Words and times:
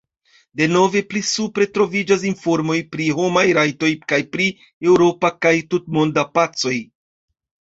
Denove 0.59 1.01
pli 1.09 1.19
supre 1.31 1.67
troviĝas 1.75 2.25
informoj 2.29 2.77
pri 2.95 3.09
homaj 3.19 3.45
rajtoj 3.59 3.91
kaj 4.13 4.21
pri 4.37 4.49
eŭropa 4.93 5.35
kaj 5.47 5.55
tutmonda 5.75 6.27
pacoj. 6.41 6.77